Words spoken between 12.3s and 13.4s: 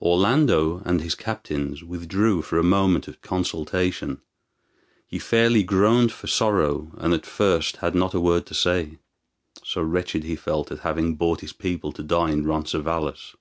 in Roncesvalles.